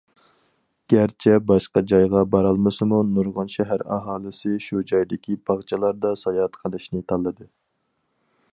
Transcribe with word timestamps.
گەرچە 0.91 1.33
باشقا 1.49 1.83
جايغا 1.91 2.23
بارالمىسىمۇ، 2.35 3.01
نۇرغۇن 3.09 3.51
شەھەر 3.57 3.83
ئاھالىسى 3.97 4.55
شۇ 4.69 4.81
جايدىكى 4.93 5.37
باغچىلاردا 5.51 6.15
ساياھەت 6.23 6.59
قىلىشنى 6.63 7.07
تاللىدى. 7.13 7.51